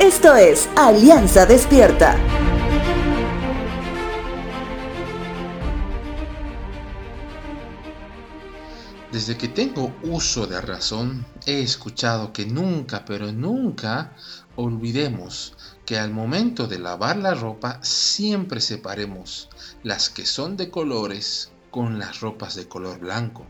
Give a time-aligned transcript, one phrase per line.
[0.00, 2.16] Esto es Alianza Despierta.
[9.12, 14.16] Desde que tengo uso de razón, he escuchado que nunca, pero nunca
[14.56, 15.52] olvidemos
[15.84, 19.50] que al momento de lavar la ropa siempre separemos
[19.82, 23.44] las que son de colores con las ropas de color blanco.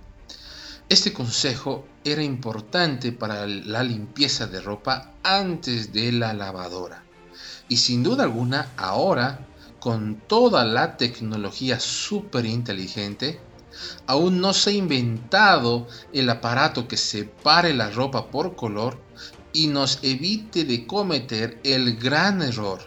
[0.91, 7.05] Este consejo era importante para la limpieza de ropa antes de la lavadora.
[7.69, 9.47] Y sin duda alguna, ahora,
[9.79, 13.39] con toda la tecnología súper inteligente,
[14.09, 18.99] aún no se ha inventado el aparato que separe la ropa por color
[19.53, 22.81] y nos evite de cometer el gran error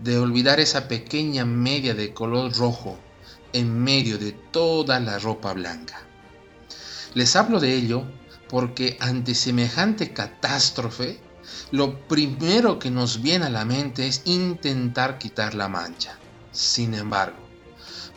[0.00, 2.98] de olvidar esa pequeña media de color rojo
[3.52, 6.08] en medio de toda la ropa blanca.
[7.14, 8.04] Les hablo de ello
[8.48, 11.20] porque ante semejante catástrofe,
[11.70, 16.18] lo primero que nos viene a la mente es intentar quitar la mancha.
[16.52, 17.38] Sin embargo,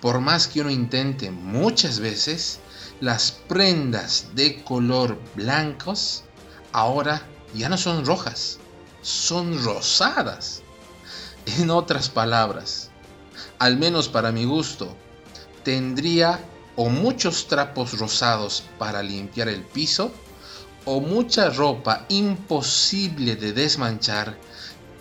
[0.02, 2.59] por más que uno intente muchas veces,
[3.02, 6.23] las prendas de color blancos
[6.72, 7.22] ahora
[7.53, 8.59] ya no son rojas,
[9.02, 10.61] son rosadas.
[11.59, 12.92] En otras palabras,
[13.59, 14.95] al menos para mi gusto,
[15.64, 16.39] tendría
[16.76, 20.12] o muchos trapos rosados para limpiar el piso
[20.86, 24.38] o mucha ropa imposible de desmanchar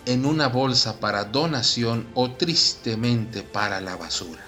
[0.05, 4.43] en una bolsa para donación o tristemente para la basura.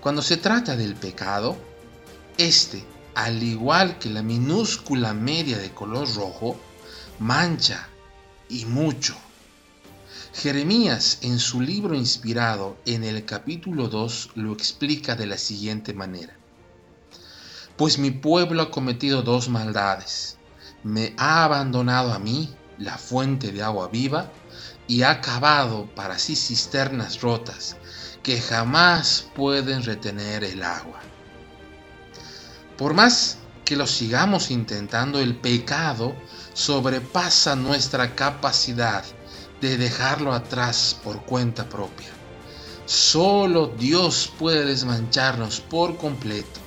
[0.00, 1.56] Cuando se trata del pecado,
[2.36, 6.56] este, al igual que la minúscula media de color rojo,
[7.18, 7.88] mancha
[8.48, 9.16] y mucho.
[10.34, 16.36] Jeremías en su libro inspirado en el capítulo 2 lo explica de la siguiente manera.
[17.76, 20.36] Pues mi pueblo ha cometido dos maldades.
[20.82, 24.30] Me ha abandonado a mí, la fuente de agua viva,
[24.86, 27.76] y ha cavado para sí cisternas rotas
[28.22, 31.00] que jamás pueden retener el agua.
[32.76, 36.14] Por más que lo sigamos intentando, el pecado
[36.52, 39.04] sobrepasa nuestra capacidad
[39.60, 42.08] de dejarlo atrás por cuenta propia.
[42.86, 46.60] Solo Dios puede desmancharnos por completo.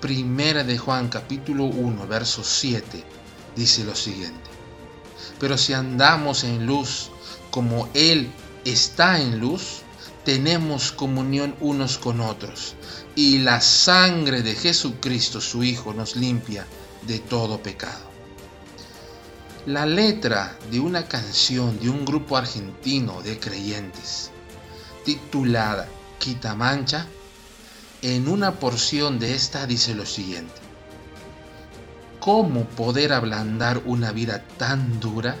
[0.00, 3.02] Primera de Juan capítulo 1 verso 7
[3.56, 4.50] dice lo siguiente.
[5.40, 7.10] Pero si andamos en luz
[7.50, 8.30] como Él
[8.64, 9.82] está en luz,
[10.24, 12.74] tenemos comunión unos con otros
[13.14, 16.66] y la sangre de Jesucristo su Hijo nos limpia
[17.06, 18.15] de todo pecado
[19.66, 24.30] la letra de una canción de un grupo argentino de creyentes
[25.04, 25.88] titulada
[26.20, 27.06] Quitamancha,
[28.00, 30.54] en una porción de esta dice lo siguiente.
[32.20, 35.36] ¿Cómo poder ablandar una vida tan dura?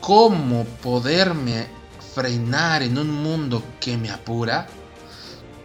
[0.00, 1.66] ¿Cómo poderme
[2.14, 4.68] frenar en un mundo que me apura?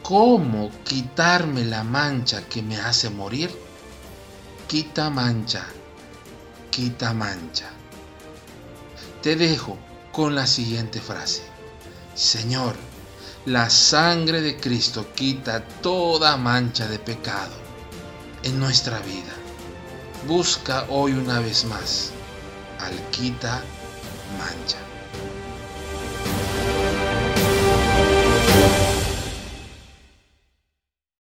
[0.02, 3.52] ¿Cómo quitarme la mancha que me hace morir?
[4.68, 5.68] Quita mancha,
[6.74, 7.70] quita mancha.
[9.22, 9.78] Te dejo
[10.12, 11.44] con la siguiente frase.
[12.16, 12.76] Señor,
[13.46, 17.54] la sangre de Cristo quita toda mancha de pecado
[18.42, 19.34] en nuestra vida.
[20.28, 22.10] Busca hoy una vez más
[22.80, 23.62] al quita
[24.40, 24.80] mancha.